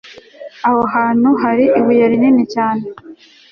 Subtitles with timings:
[0.67, 2.83] aho hantu hari ibuye rinini cyane